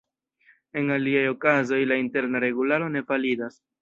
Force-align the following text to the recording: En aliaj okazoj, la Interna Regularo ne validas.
En 0.79 0.89
aliaj 0.95 1.21
okazoj, 1.33 1.81
la 1.91 1.99
Interna 2.07 2.43
Regularo 2.47 2.89
ne 2.97 3.09
validas. 3.13 3.61